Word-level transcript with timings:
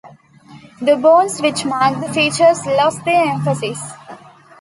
The 0.81 0.95
bones 0.95 1.39
which 1.43 1.63
mark 1.63 1.99
the 1.99 2.11
features 2.11 2.65
lose 2.65 2.97
their 3.05 3.27
emphasis. 3.33 3.79